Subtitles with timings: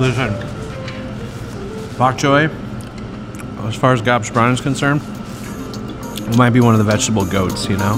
[0.00, 0.32] Listen,
[1.98, 2.48] bok choy,
[3.68, 5.02] as far as Gab Chabrán is concerned,
[6.26, 7.96] it might be one of the vegetable goats, you know?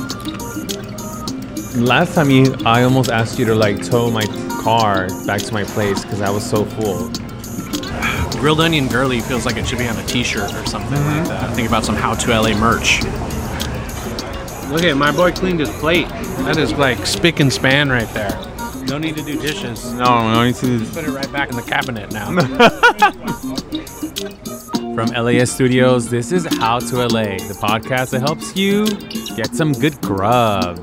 [1.76, 4.26] Last time you, I almost asked you to like tow my
[4.64, 7.08] car back to my place because I was so full.
[8.40, 11.28] Grilled onion girly feels like it should be on a t-shirt or something like mm-hmm.
[11.28, 11.54] that.
[11.54, 13.04] Think about some How to LA merch.
[14.72, 16.08] Look at my boy cleaned his plate.
[16.08, 18.51] That is like spick and span right there.
[18.92, 19.90] No need to do dishes.
[19.94, 20.84] No, no need to.
[20.92, 22.26] Put it right back in the cabinet now.
[24.94, 28.84] From LAist Studios, this is How to LA, the podcast that helps you
[29.34, 30.76] get some good grub.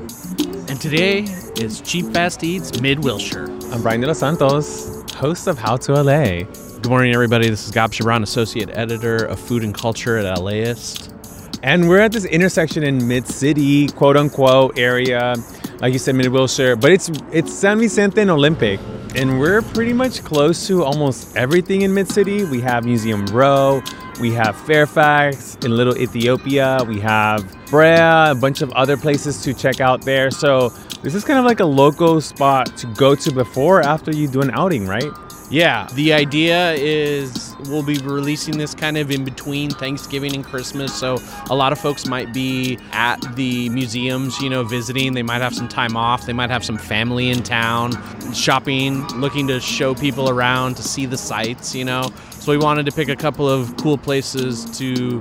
[0.68, 1.20] and today
[1.60, 3.48] is Cheap Fast Eats Mid Wilshire.
[3.72, 6.42] I'm Brian De Los Santos, host of How to LA.
[6.42, 7.48] Good morning, everybody.
[7.48, 11.14] This is Gab Chabrán, Associate Editor of Food and Culture at LAist.
[11.62, 15.36] And we're at this intersection in mid city, quote unquote, area.
[15.80, 18.78] Like you said, mid Wilshire, but it's it's San Vicente and Olympic.
[19.16, 22.44] And we're pretty much close to almost everything in mid city.
[22.44, 23.82] We have Museum Row,
[24.20, 29.54] we have Fairfax, in Little Ethiopia, we have Brea, a bunch of other places to
[29.54, 30.30] check out there.
[30.30, 30.68] So
[31.02, 34.28] this is kind of like a local spot to go to before or after you
[34.28, 35.10] do an outing, right?
[35.50, 40.94] Yeah, the idea is we'll be releasing this kind of in between Thanksgiving and Christmas.
[40.94, 41.18] So
[41.50, 45.12] a lot of folks might be at the museums, you know, visiting.
[45.12, 46.24] They might have some time off.
[46.24, 47.92] They might have some family in town,
[48.32, 52.12] shopping, looking to show people around, to see the sights, you know.
[52.30, 55.20] So we wanted to pick a couple of cool places to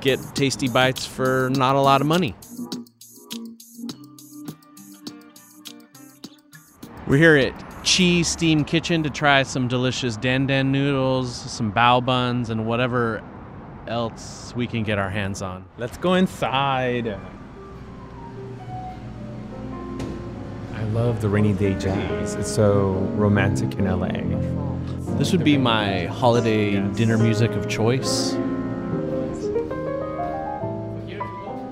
[0.00, 2.36] get tasty bites for not a lot of money.
[7.08, 12.02] We're here at Qi Steam Kitchen to try some delicious dan dan noodles, some bao
[12.02, 13.22] buns, and whatever
[13.86, 15.66] else we can get our hands on.
[15.76, 17.18] Let's go inside.
[20.74, 22.34] I love the rainy day jazz.
[22.36, 24.08] It's so romantic in LA.
[25.18, 28.34] This would be my holiday dinner music of choice.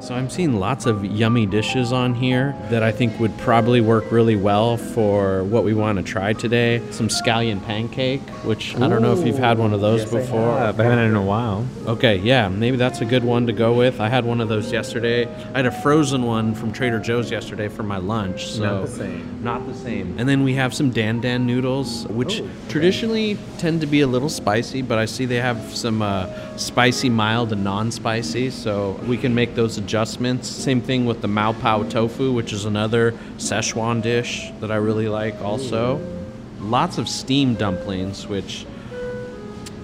[0.02, 4.10] So I'm seeing lots of yummy dishes on here that I think would probably work
[4.10, 6.82] really well for what we want to try today.
[6.90, 10.50] Some scallion pancake, which I don't know if you've had one of those before.
[10.50, 11.64] I haven't had it in a while.
[11.86, 14.00] Okay, yeah, maybe that's a good one to go with.
[14.00, 15.24] I had one of those yesterday.
[15.54, 18.48] I had a frozen one from Trader Joe's yesterday for my lunch.
[18.48, 19.44] So Not the same.
[19.44, 20.18] Not the same.
[20.18, 24.28] And then we have some dan dan noodles, which traditionally tend to be a little
[24.28, 26.26] spicy, but I see they have some uh,
[26.56, 30.48] spicy, mild, and non-spicy, so we can make those adjustments.
[30.48, 35.38] Same thing with the Mapo tofu, which is another Szechuan dish that I really like.
[35.42, 36.00] Also,
[36.60, 38.64] lots of steamed dumplings, which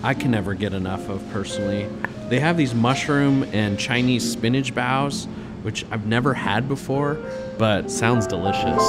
[0.02, 1.90] I can never get enough of personally.
[2.30, 5.26] They have these mushroom and Chinese spinach baos,
[5.60, 7.18] which I've never had before,
[7.58, 8.82] but sounds delicious.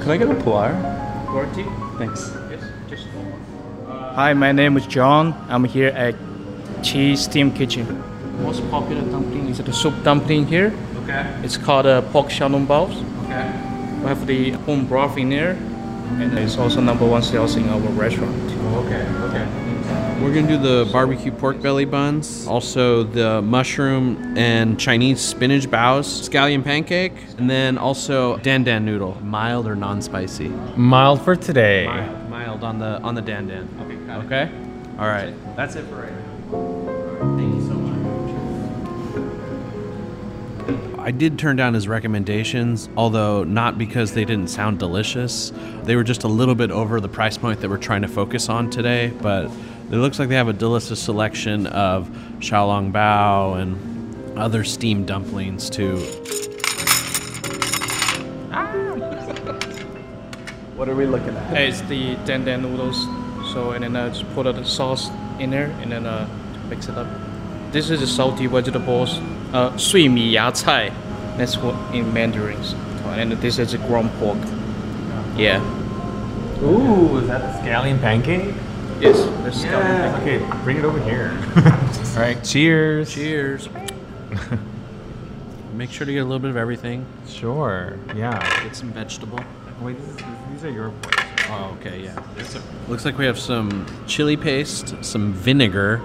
[0.00, 0.70] Can I get a puar?
[1.26, 1.64] Forty?
[1.98, 2.30] Thanks.
[2.52, 4.14] Yes, just one.
[4.14, 5.34] Hi, my name is John.
[5.48, 6.14] I'm here at
[6.82, 8.11] Qi Steam Kitchen.
[8.40, 10.72] Most popular dumpling is the soup dumpling here.
[11.04, 11.40] Okay.
[11.42, 12.96] It's called uh, pork xiaolong baos.
[13.24, 13.50] Okay.
[14.00, 15.52] We have the home broth in there,
[16.18, 18.34] and it's also number one sales in our restaurant.
[18.86, 19.06] Okay.
[19.28, 19.62] Okay.
[20.22, 26.28] We're gonna do the barbecue pork belly buns, also the mushroom and Chinese spinach baos,
[26.28, 30.48] scallion pancake, and then also dan dan noodle, mild or non-spicy.
[30.76, 31.86] Mild for today.
[31.86, 33.68] Mild, mild on the on the dan dan.
[33.82, 34.26] Okay.
[34.26, 34.50] Okay.
[34.98, 35.34] All right.
[35.56, 37.51] That's it for right now.
[41.04, 45.52] I did turn down his recommendations, although not because they didn't sound delicious.
[45.82, 48.48] They were just a little bit over the price point that we're trying to focus
[48.48, 49.46] on today, but
[49.90, 52.08] it looks like they have a delicious selection of
[52.38, 55.96] xiaolong bao and other steamed dumplings too.
[60.76, 61.60] What are we looking at?
[61.60, 63.06] It's the dan dan noodles.
[63.52, 66.28] So and then uh, just put the sauce in there and then uh,
[66.68, 67.06] mix it up.
[67.70, 69.20] This is the salty vegetables
[69.52, 70.34] uh, sui mi.
[70.34, 72.62] That's what in Mandarin.
[73.04, 74.38] And this is ground pork.
[75.36, 75.60] Yeah.
[76.62, 78.54] Ooh, is that scallion pancake?
[79.00, 79.72] Yes, there's yeah.
[79.72, 80.42] scallion pancake.
[80.42, 81.36] Okay, bring it over here.
[82.14, 83.12] All right, cheers.
[83.12, 83.68] Cheers.
[85.74, 87.06] Make sure to get a little bit of everything.
[87.26, 87.98] Sure.
[88.14, 88.62] Yeah.
[88.62, 89.40] Get some vegetable.
[89.40, 90.16] Oh, wait, this is,
[90.52, 91.12] these are your boys.
[91.48, 92.22] Oh, okay, yeah.
[92.36, 92.56] Yes,
[92.88, 96.00] Looks like we have some chili paste, some vinegar,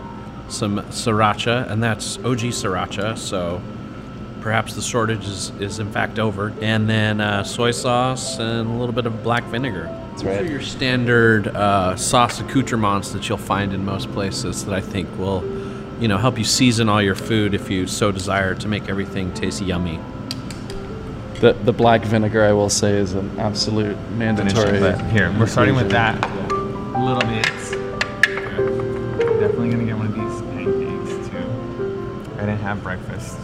[0.50, 3.62] some sriracha, and that's OG sriracha, so
[4.42, 6.54] perhaps the shortage is, is in fact over.
[6.62, 9.86] And then uh, soy sauce and a little bit of black vinegar.
[10.12, 10.38] That's right.
[10.38, 14.82] Those are your standard uh, sauce accoutrements that you'll find in most places that I
[14.82, 15.44] think will,
[16.00, 19.34] you know, help you season all your food if you so desire to make everything
[19.34, 20.00] taste yummy.
[21.42, 24.80] The the black vinegar, I will say, is an absolute mandatory.
[25.12, 26.20] Here, we're starting with that.
[26.98, 27.77] Little bits.
[32.78, 33.38] Have breakfast.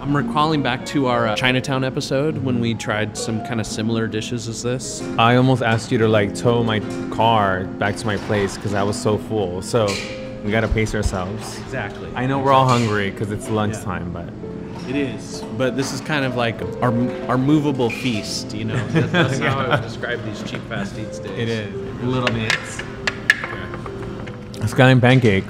[0.00, 4.06] I'm recalling back to our uh, Chinatown episode when we tried some kind of similar
[4.06, 5.02] dishes as this.
[5.18, 6.80] I almost asked you to like tow my
[7.10, 9.62] car back to my place because I was so full.
[9.62, 9.86] So
[10.44, 11.58] we gotta pace ourselves.
[11.60, 12.10] Exactly.
[12.14, 14.28] I know we're all hungry because it's lunchtime, but
[14.88, 16.92] It is, but this is kind of like our
[17.28, 18.54] our movable feast.
[18.54, 21.32] You know, That- that's how I would describe these cheap fast eats days.
[21.36, 21.74] it is
[22.04, 22.82] little bits.
[24.70, 25.44] Scallion pancake,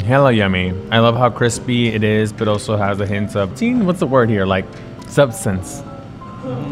[0.00, 0.74] hella yummy.
[0.90, 3.86] I love how crispy it is, but also has a hint of teen.
[3.86, 4.46] What's the word here?
[4.46, 4.66] Like
[5.08, 5.82] substance.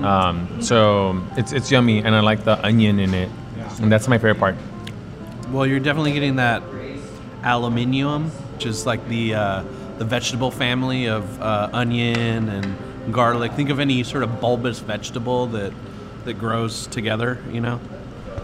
[0.03, 3.31] Um, so it's it's yummy, and I like the onion in it,
[3.81, 4.57] and that's my favorite part.
[5.51, 6.63] Well, you're definitely getting that
[7.43, 9.65] allium, which is like the uh,
[9.99, 13.53] the vegetable family of uh, onion and garlic.
[13.53, 15.73] Think of any sort of bulbous vegetable that
[16.25, 17.43] that grows together.
[17.51, 17.77] You know,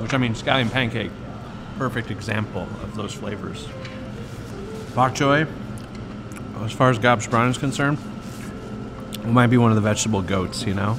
[0.00, 1.10] which I mean, scallion pancake,
[1.78, 3.66] perfect example of those flavors.
[4.94, 5.49] Bok choy,
[6.62, 7.99] as far as Gab Chabrán is concerned,
[9.14, 10.64] it might be one of the vegetable goats.
[10.64, 10.99] You know.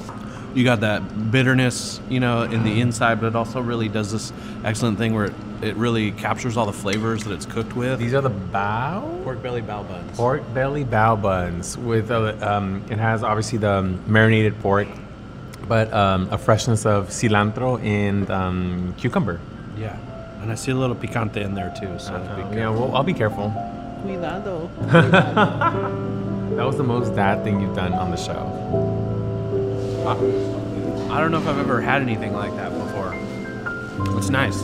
[0.54, 4.32] You got that bitterness, you know, in the inside, but it also really does this
[4.64, 8.00] excellent thing where it, it really captures all the flavors that it's cooked with.
[8.00, 10.18] These are the bao pork belly bao buns.
[10.18, 14.88] pork belly bao buns with a, um, it has obviously the marinated pork,
[15.68, 19.42] but um, a freshness of cilantro and um, cucumber.
[19.78, 19.98] Yeah,
[20.42, 22.00] and I see a little picante in there too.
[22.00, 22.18] So
[22.50, 23.54] be Yeah, well, I'll be careful.
[24.06, 24.70] Cuidado.
[26.56, 28.38] That was the most dad thing you've done on the show.
[31.12, 33.16] I don't know if I've ever had anything like that before.
[34.18, 34.62] It's nice.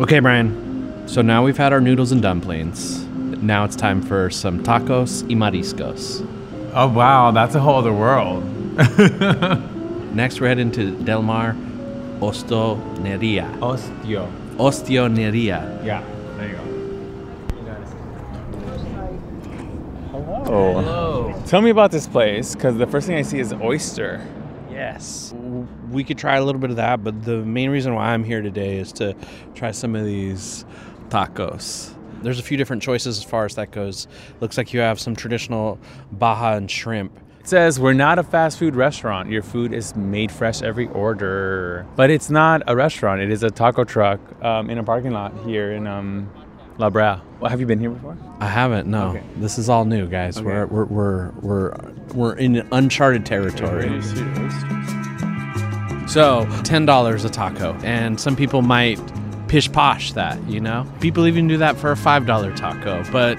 [0.00, 1.06] Okay, Brian.
[1.06, 3.06] So now we've had our noodles and dumplings.
[3.42, 6.24] Now it's time for some tacos y mariscos.
[6.74, 8.44] Oh wow, that's a whole other world.
[10.14, 11.54] Next, we're heading to Del Mar
[12.20, 13.52] Ostoneria.
[13.58, 14.30] Ostio.
[14.58, 15.84] Ostioneria.
[15.84, 16.04] Yeah,
[16.36, 16.72] there you go.
[20.44, 21.42] Oh, Hello.
[21.46, 24.24] Tell me about this place, because the first thing I see is oyster.
[24.70, 25.34] Yes.
[25.90, 28.40] We could try a little bit of that, but the main reason why I'm here
[28.40, 29.16] today is to
[29.56, 30.64] try some of these
[31.08, 31.96] tacos.
[32.22, 34.06] There's a few different choices as far as that goes.
[34.40, 35.78] Looks like you have some traditional
[36.12, 37.12] baja and shrimp.
[37.40, 39.28] It says we're not a fast food restaurant.
[39.28, 41.84] Your food is made fresh every order.
[41.96, 43.20] But it's not a restaurant.
[43.20, 46.30] It is a taco truck um, in a parking lot here in um,
[46.78, 47.16] La Brea.
[47.40, 48.16] Well, have you been here before?
[48.38, 48.86] I haven't.
[48.88, 49.22] No, Okay.
[49.38, 50.40] this is all new, guys.
[50.40, 51.74] We're, we're we're we're
[52.14, 54.00] we're in uncharted territory.
[56.06, 59.00] So ten dollars a taco, and some people might
[59.52, 60.42] pish posh that.
[60.48, 63.04] You know, people even do that for a five dollar taco.
[63.12, 63.38] But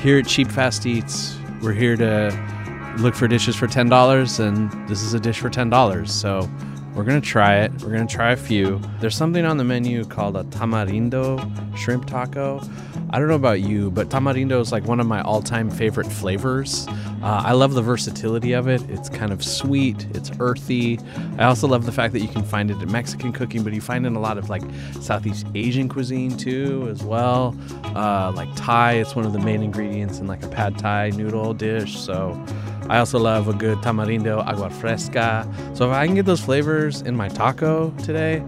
[0.00, 4.70] here at Cheap Fast Eats, we're here to look for dishes for ten dollars, and
[4.88, 6.12] this is a dish for ten dollars.
[6.12, 6.48] So
[6.94, 7.72] we're gonna try it.
[7.82, 8.80] We're gonna try a few.
[9.00, 12.60] There's something on the menu called a tamarindo shrimp taco.
[13.10, 16.86] I don't know about you, but tamarindo is like one of my all-time favorite flavors.
[17.22, 18.82] Uh, I love the versatility of it.
[18.90, 20.06] It's kind of sweet.
[20.14, 20.98] It's earthy.
[21.38, 23.80] I also love the fact that you can find it in Mexican cooking, but you
[23.80, 24.62] find it in a lot of like
[25.00, 27.56] Southeast Asian cuisine too, as well.
[27.94, 31.54] Uh, like Thai, it's one of the main ingredients in like a pad Thai noodle
[31.54, 31.98] dish.
[31.98, 32.42] So
[32.90, 35.48] I also love a good tamarindo agua fresca.
[35.74, 38.42] So if I can get those flavors in my taco today,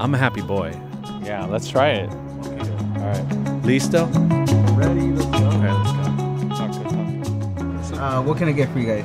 [0.00, 0.78] I'm a happy boy.
[1.22, 2.10] Yeah, let's try it.
[2.10, 3.47] All right.
[3.68, 4.08] Listo?
[4.78, 5.12] Ready?
[5.12, 5.46] Let's go.
[5.46, 5.72] Okay,
[7.74, 7.98] let's go.
[7.98, 9.04] Uh, what can I get for you guys?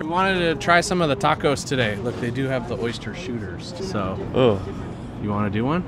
[0.00, 1.96] We wanted to try some of the tacos today.
[1.96, 3.74] Look, they do have the oyster shooters.
[3.90, 4.62] So, oh.
[5.20, 5.84] you want to do one?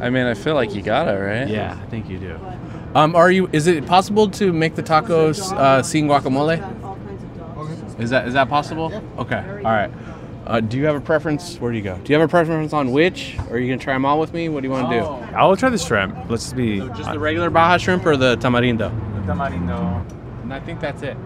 [0.00, 1.46] I mean, I feel like you got it, right?
[1.46, 2.40] Yeah, I think you do.
[2.96, 3.48] Um, are you?
[3.52, 6.58] Is it possible to make the tacos uh, sin guacamole?
[8.00, 8.92] Is that is that possible?
[9.16, 9.38] Okay.
[9.38, 9.92] All right.
[10.50, 11.58] Uh, do you have a preference?
[11.58, 11.96] Where do you go?
[11.98, 13.38] Do you have a preference on which?
[13.48, 14.48] Or are you gonna try them all with me?
[14.48, 15.04] What do you want to do?
[15.36, 16.28] I'll try the shrimp.
[16.28, 18.90] Let's be Just the regular Baja shrimp or the tamarindo?
[19.26, 20.04] tamarindo.
[20.42, 21.16] And I think that's it.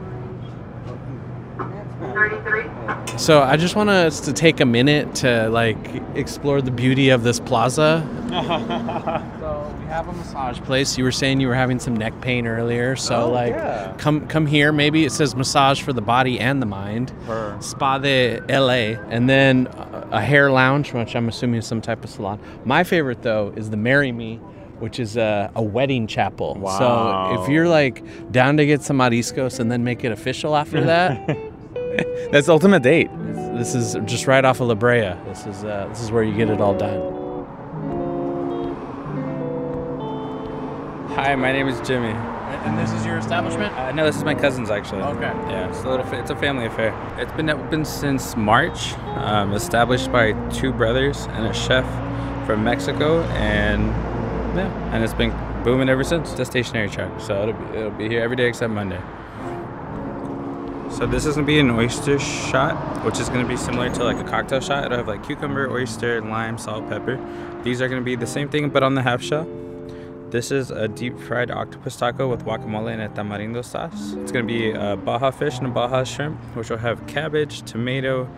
[3.18, 5.76] So I just want us to take a minute to like
[6.14, 8.06] explore the beauty of this plaza.
[9.40, 10.96] so we have a massage place.
[10.98, 12.96] You were saying you were having some neck pain earlier.
[12.96, 13.94] So Oh, like, yeah.
[13.98, 14.72] come come here.
[14.72, 17.10] Maybe it says massage for the body and the mind.
[17.26, 17.56] Her.
[17.60, 19.68] Spa de LA, and then
[20.10, 22.40] a hair lounge, which I'm assuming is some type of salon.
[22.64, 24.40] My favorite though is the Marry Me.
[24.80, 26.56] Which is a, a wedding chapel.
[26.78, 28.02] So if you're like
[28.32, 31.38] down to get some mariscos and then make it official after that,
[32.32, 33.10] That's the ultimate date.
[33.56, 35.14] this is just right off of La Brea.
[35.26, 37.00] This is uh, this is where you get it all done.
[41.14, 42.08] Hi, my name is Jimmy.
[42.08, 43.72] And this is your establishment?
[43.74, 45.02] Uh, no, this is my cousin's actually.
[45.02, 45.22] Okay.
[45.22, 46.04] Yeah, it's a little.
[46.06, 46.92] Fa- it's a family affair.
[47.18, 48.94] It's been open since March.
[49.16, 51.84] Um, established by two brothers and a chef
[52.46, 53.86] from Mexico, and
[54.56, 55.30] yeah, and it's been
[55.62, 56.30] booming ever since.
[56.32, 59.00] It's a stationary truck, so it'll be, it'll be here every day except Monday.
[60.96, 64.16] So this is gonna be an oyster shot, which is gonna be similar to like
[64.16, 64.84] a cocktail shot.
[64.84, 67.18] It'll have like cucumber, oyster, lime, salt, pepper.
[67.64, 69.44] These are gonna be the same thing, but on the half shell.
[70.30, 74.12] This is a deep fried octopus taco with guacamole and a tamarindo sauce.
[74.14, 78.28] It's gonna be a Baja fish and a Baja shrimp, which will have cabbage, tomato,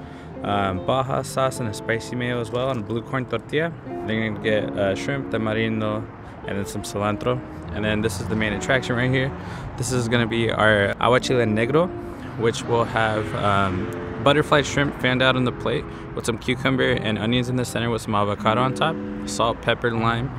[0.42, 3.70] um, Baja sauce, and a spicy mayo as well, and blue corn tortilla.
[3.86, 6.06] Then you're gonna get uh, shrimp, tamarindo,
[6.46, 7.38] and then some cilantro.
[7.74, 9.30] And then this is the main attraction right here.
[9.76, 11.90] This is gonna be our aguachile negro,
[12.38, 17.18] which will have um, butterfly shrimp fanned out on the plate with some cucumber and
[17.18, 18.96] onions in the center with some avocado on top,
[19.28, 20.30] salt, pepper, and lime,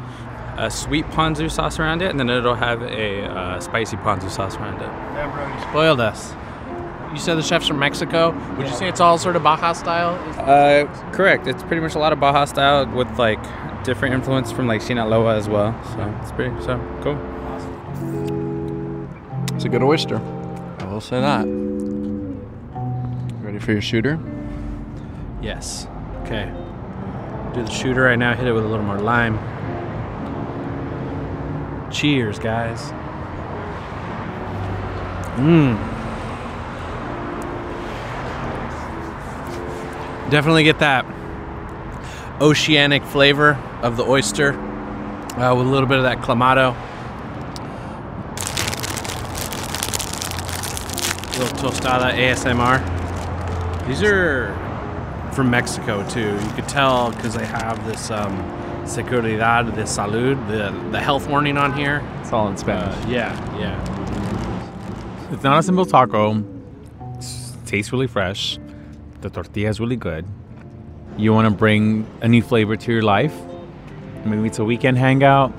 [0.57, 4.55] a sweet ponzu sauce around it, and then it'll have a uh, spicy ponzu sauce
[4.57, 4.87] around it.
[5.15, 6.33] Damn, bro, you spoiled us.
[7.11, 8.31] You said the chef's from Mexico.
[8.57, 10.15] Would you say it's all sort of Baja style?
[10.37, 11.47] Uh, correct.
[11.47, 13.41] It's pretty much a lot of Baja style with like
[13.83, 15.73] different influence from like Sinaloa as well.
[15.93, 17.17] So it's pretty so cool.
[19.55, 20.17] It's a good oyster.
[20.79, 21.76] I will say that.
[23.57, 24.19] Ready for your shooter?
[25.41, 25.87] Yes.
[26.21, 26.45] Okay.
[27.55, 28.35] Do the shooter right now.
[28.35, 29.39] Hit it with a little more lime.
[31.89, 32.79] Cheers, guys.
[35.39, 35.75] Mmm.
[40.29, 41.03] Definitely get that
[42.39, 46.75] oceanic flavor of the oyster uh, with a little bit of that clamato.
[51.35, 52.96] A little tostada ASMR.
[53.87, 54.53] These are
[55.31, 56.33] from Mexico too.
[56.33, 58.37] You could tell because they have this um,
[58.83, 62.03] Seguridad de Salud, the the health warning on here.
[62.19, 62.95] It's all in Spanish.
[63.05, 65.31] Uh, yeah, yeah.
[65.31, 66.43] It's not a simple taco.
[67.19, 68.59] It tastes really fresh.
[69.21, 70.25] The tortilla is really good.
[71.17, 73.35] You want to bring a new flavor to your life.
[74.25, 75.51] Maybe it's a weekend hangout.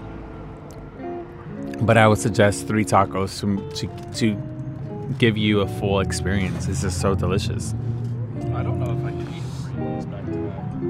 [1.81, 6.69] But I would suggest three tacos to, to, to give you a full experience.
[6.69, 7.75] It's just so delicious.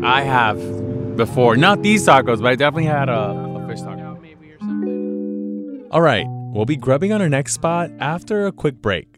[0.02, 4.16] I have before, not these tacos, but I definitely had a, a fish taco.
[5.90, 9.17] All right, we'll be grubbing on our next spot after a quick break.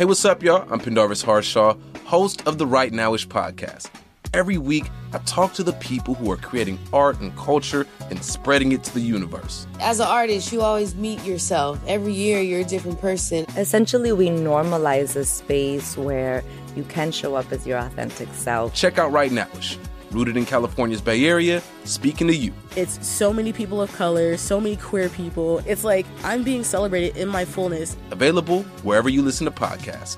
[0.00, 0.66] Hey, what's up, y'all?
[0.72, 1.76] I'm Pendarvis Harshaw,
[2.06, 3.90] host of the Right Nowish podcast.
[4.32, 8.72] Every week, I talk to the people who are creating art and culture and spreading
[8.72, 9.66] it to the universe.
[9.78, 11.78] As an artist, you always meet yourself.
[11.86, 13.44] Every year, you're a different person.
[13.58, 16.42] Essentially, we normalize a space where
[16.74, 18.72] you can show up as your authentic self.
[18.72, 19.76] Check out Right Nowish,
[20.10, 22.52] rooted in California's Bay Area, speaking to you.
[22.76, 25.60] It's so many people of color, so many queer people.
[25.66, 27.96] It's like I'm being celebrated in my fullness.
[28.10, 30.16] Available wherever you listen to podcasts.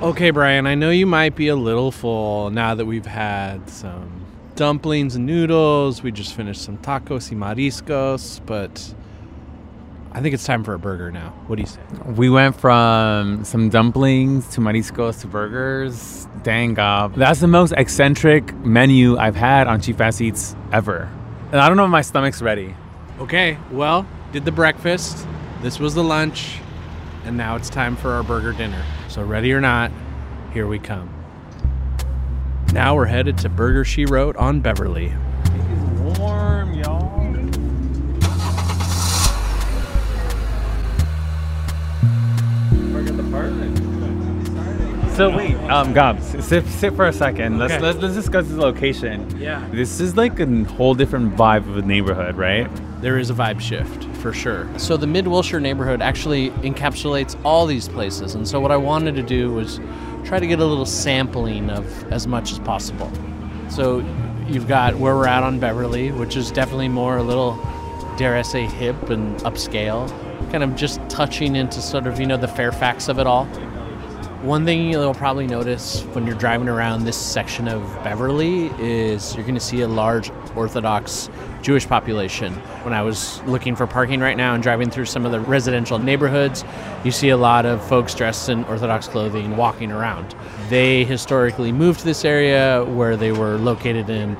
[0.00, 4.24] Okay, Brian, I know you might be a little full now that we've had some
[4.54, 6.04] dumplings and noodles.
[6.04, 8.94] We just finished some tacos y mariscos, but
[10.12, 11.30] I think it's time for a burger now.
[11.46, 11.80] What do you say?
[12.06, 16.26] We went from some dumplings to mariscos to burgers.
[16.42, 17.14] Dang, God.
[17.14, 21.10] That's the most eccentric menu I've had on Cheap Fast Eats ever.
[21.52, 22.74] And I don't know if my stomach's ready.
[23.20, 25.26] Okay, well, did the breakfast.
[25.60, 26.58] This was the lunch,
[27.24, 28.84] and now it's time for our burger dinner.
[29.08, 29.90] So, ready or not,
[30.52, 31.12] here we come.
[32.72, 35.14] Now we're headed to Burger She Wrote on Beverly.
[45.16, 47.58] So wait, um, Gabs, sit, sit for a second.
[47.58, 47.82] Let's, Okay.
[47.82, 49.36] let's let's discuss this location.
[49.40, 49.66] Yeah.
[49.72, 52.70] This is like a whole different vibe of a neighborhood, right?
[53.00, 54.68] There is a vibe shift for sure.
[54.76, 59.16] So the Mid Wilshire neighborhood actually encapsulates all these places, and so what I wanted
[59.16, 59.80] to do was
[60.24, 63.10] try to get a little sampling of as much as possible.
[63.70, 64.04] So
[64.46, 67.56] you've got where we're at on Beverly, which is definitely more a little,
[68.18, 70.08] dare I say, hip and upscale,
[70.50, 73.46] kind of just touching into sort of you know the Fairfax of it all.
[74.42, 79.42] One thing you'll probably notice when you're driving around this section of Beverly is you're
[79.42, 81.28] going to see a large Orthodox
[81.60, 82.52] Jewish population.
[82.84, 85.98] When I was looking for parking right now and driving through some of the residential
[85.98, 86.64] neighborhoods,
[87.04, 90.36] you see a lot of folks dressed in Orthodox clothing walking around.
[90.68, 94.36] They historically moved to this area where they were located in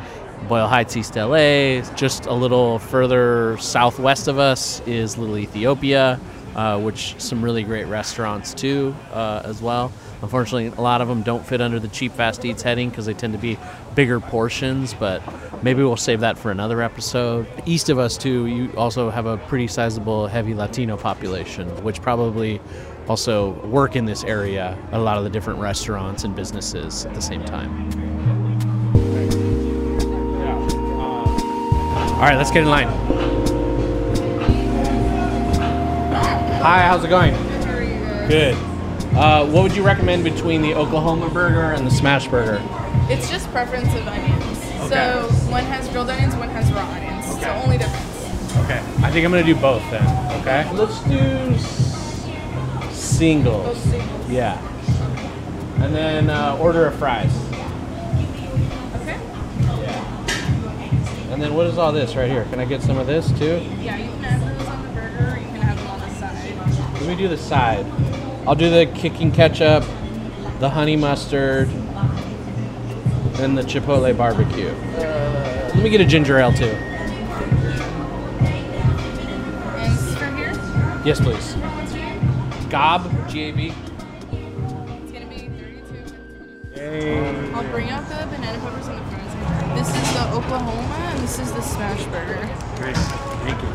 [0.47, 1.81] Boyle Heights, East LA.
[1.97, 6.21] Just a little further southwest of us is Little Ethiopia
[6.59, 9.93] uh, which some really great restaurants too uh, as well.
[10.23, 13.15] Unfortunately, a lot of them don't fit under the cheap fast eats heading because they
[13.15, 13.57] tend to be
[13.95, 14.93] bigger portions.
[14.93, 15.23] But
[15.63, 17.47] maybe we'll save that for another episode.
[17.65, 22.61] East of us too, you also have a pretty sizable heavy Latino population, which probably
[23.07, 24.77] also work in this area.
[24.91, 29.58] A lot of the different restaurants and businesses at the same time.
[32.19, 32.89] All right, let's get in line.
[36.61, 37.33] Hi, how's it going?
[38.29, 38.55] Good.
[39.17, 42.61] Uh, what would you recommend between the Oklahoma burger and the smash burger?
[43.09, 44.59] It's just preference of onions.
[44.91, 47.25] So one has grilled onions, one has raw onions.
[47.41, 48.57] So only difference.
[48.65, 48.79] Okay.
[49.05, 50.03] I think I'm gonna do both then.
[50.41, 50.69] Okay.
[50.73, 51.19] Let's do
[51.55, 52.27] s-
[52.91, 53.65] singles.
[53.65, 54.29] Both singles.
[54.29, 54.59] Yeah.
[55.85, 57.31] And then uh, order of fries.
[61.39, 62.45] And then what is all this right here?
[62.47, 63.65] Can I get some of this too?
[63.81, 66.11] Yeah, you can have those on the burger or you can have them on the
[66.17, 66.95] side.
[66.95, 67.87] Let me do the side.
[68.45, 69.85] I'll do the kicking ketchup,
[70.59, 71.69] the honey mustard,
[73.39, 74.67] and the chipotle barbecue.
[74.67, 76.65] Uh, let me get a ginger ale too.
[76.65, 77.13] And
[79.93, 80.55] this is for here.
[81.05, 81.55] Yes, please.
[81.55, 82.69] What's your name?
[82.69, 83.69] Gab, G-A-B.
[83.69, 85.49] It's gonna be
[86.75, 87.53] 32.
[87.55, 88.28] I'll bring out the
[89.93, 92.49] This is the Oklahoma and this is the smash burger.
[92.77, 92.97] Great.
[92.97, 93.69] Thank you.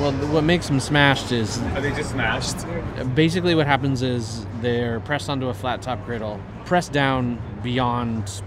[0.00, 2.66] Well, what makes them smashed is Are they just smashed?
[3.14, 8.42] basically what happens is they're pressed onto a flat top griddle, pressed down beyond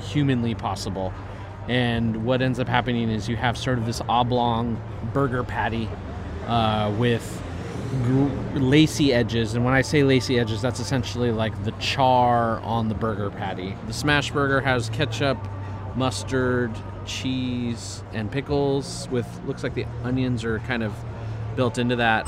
[0.00, 1.12] humanly possible.
[1.68, 4.80] And what ends up happening is you have sort of this oblong
[5.12, 5.88] burger patty
[6.46, 7.49] uh, with gr-
[8.54, 9.54] lacy edges.
[9.54, 13.76] And when I say lacy edges, that's essentially like the char on the burger patty.
[13.86, 15.38] The smash burger has ketchup,
[15.96, 16.70] mustard,
[17.04, 20.94] cheese, and pickles with looks like the onions are kind of
[21.56, 22.26] built into that.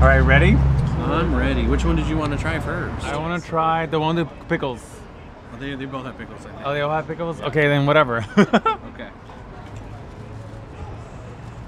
[0.00, 0.54] All right, ready?
[0.54, 1.66] I'm ready.
[1.66, 3.04] Which one did you want to try first?
[3.04, 4.82] I want to try the one with pickles.
[5.52, 6.62] Oh, they, they both have pickles, I think.
[6.64, 7.40] Oh, they all have pickles?
[7.40, 8.24] Okay, then whatever.
[8.94, 9.08] Okay.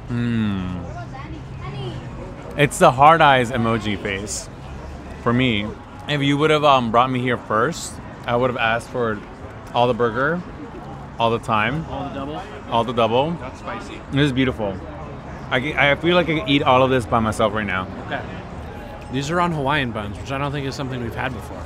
[0.08, 0.83] Mmm.
[2.56, 4.48] It's the hard eyes emoji face
[5.22, 5.66] for me.
[6.08, 7.92] If you would have um, brought me here first,
[8.26, 9.20] I would have asked for
[9.74, 10.40] all the burger,
[11.18, 12.42] all the time, All the double?
[12.70, 13.30] all the double.
[13.32, 14.00] That's spicy.
[14.12, 14.78] It is beautiful.
[15.50, 17.88] I, I feel like I could eat all of this by myself right now.
[18.06, 18.22] Okay.
[19.12, 21.62] These are on Hawaiian buns, which I don't think is something we've had before.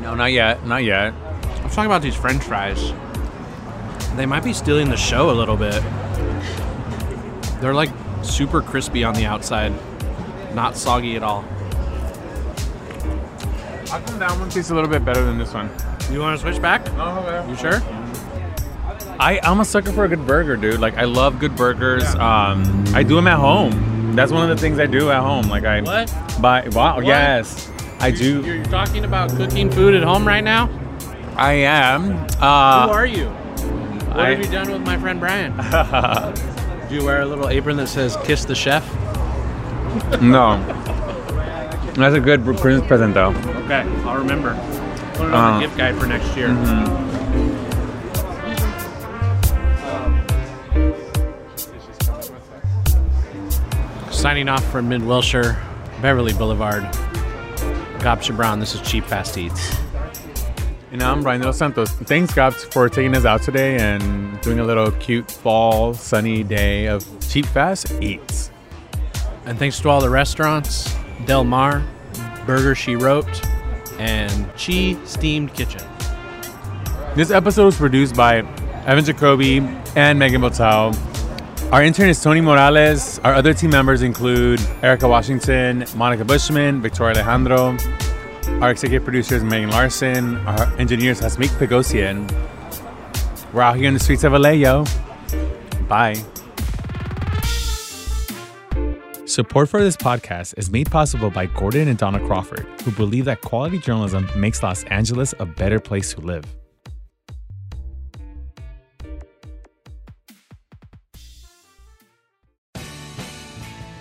[0.00, 0.64] No, not yet.
[0.66, 1.12] Not yet.
[1.12, 2.92] I was talking about these french fries.
[4.16, 5.82] They might be stealing the show a little bit.
[7.60, 7.90] They're like
[8.22, 9.72] super crispy on the outside,
[10.54, 11.42] not soggy at all.
[13.88, 15.68] How come that one tastes a little bit better than this one?
[16.12, 16.86] You want to switch back?
[16.96, 17.50] Oh, okay.
[17.50, 17.82] You sure?
[19.18, 20.80] I, I'm a sucker for a good burger, dude.
[20.80, 22.04] Like I love good burgers.
[22.14, 24.14] Um, I do them at home.
[24.14, 25.48] That's one of the things I do at home.
[25.48, 26.12] Like I What?
[26.40, 26.68] buy.
[26.68, 26.96] Wow.
[26.96, 27.06] What?
[27.06, 28.42] Yes, I do.
[28.44, 30.68] You're talking about cooking food at home right now?
[31.36, 32.12] I am.
[32.40, 33.26] Uh, Who are you?
[33.28, 35.52] What I- have you done with my friend Brian?
[36.88, 38.84] Do you wear a little apron that says "Kiss the Chef"?
[40.20, 40.58] No.
[41.94, 43.30] That's a good Christmas present, though.
[43.64, 44.54] Okay, I'll remember.
[45.14, 46.48] Put it on Uh, the gift guide for next year.
[54.10, 55.56] Signing off from Mid Wilshire,
[56.02, 56.82] Beverly Boulevard.
[58.00, 59.76] Gab Chabrán, this is Cheap Fast Eats.
[60.92, 61.90] And I'm Brian Dos Santos.
[61.90, 66.86] Thanks, Gabs, for taking us out today and doing a little cute fall sunny day
[66.86, 68.49] of cheap fast eats.
[69.46, 70.94] And thanks to all the restaurants
[71.26, 71.82] Del Mar,
[72.46, 73.44] Burger She Wrote,
[73.98, 75.82] and Qi Steamed Kitchen.
[77.14, 78.38] This episode was produced by
[78.86, 79.58] Evan Jacoby
[79.96, 80.96] and Megan Botel.
[81.72, 83.18] Our intern is Tony Morales.
[83.20, 87.76] Our other team members include Erica Washington, Monica Bushman, Victoria Alejandro.
[88.60, 90.36] Our executive producer is Megan Larson.
[90.38, 92.30] Our engineer is Hasmik Pegosian.
[93.52, 94.84] We're out here in the streets of LA, yo.
[95.88, 96.22] Bye.
[99.30, 103.42] Support for this podcast is made possible by Gordon and Donna Crawford, who believe that
[103.42, 106.42] quality journalism makes Los Angeles a better place to live.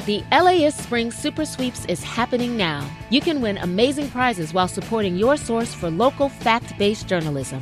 [0.08, 2.90] The LAist Spring Super Sweeps is happening now.
[3.12, 7.62] You can win amazing prizes while supporting your source for local fact based journalism.